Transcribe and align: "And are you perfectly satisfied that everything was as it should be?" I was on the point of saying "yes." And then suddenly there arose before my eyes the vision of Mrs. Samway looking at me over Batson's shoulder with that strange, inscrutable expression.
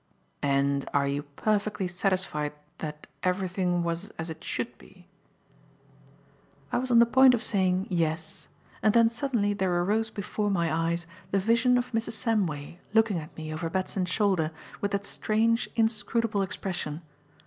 "And 0.41 0.89
are 0.95 1.07
you 1.07 1.21
perfectly 1.21 1.87
satisfied 1.87 2.53
that 2.79 3.05
everything 3.21 3.83
was 3.83 4.09
as 4.17 4.31
it 4.31 4.43
should 4.43 4.75
be?" 4.79 5.05
I 6.71 6.79
was 6.79 6.89
on 6.89 6.97
the 6.97 7.05
point 7.05 7.35
of 7.35 7.43
saying 7.43 7.85
"yes." 7.87 8.47
And 8.81 8.95
then 8.95 9.09
suddenly 9.11 9.53
there 9.53 9.79
arose 9.83 10.09
before 10.09 10.49
my 10.49 10.73
eyes 10.73 11.05
the 11.29 11.37
vision 11.37 11.77
of 11.77 11.91
Mrs. 11.91 12.13
Samway 12.13 12.79
looking 12.95 13.19
at 13.19 13.37
me 13.37 13.53
over 13.53 13.69
Batson's 13.69 14.09
shoulder 14.09 14.49
with 14.81 14.89
that 14.93 15.05
strange, 15.05 15.69
inscrutable 15.75 16.41
expression. 16.41 17.03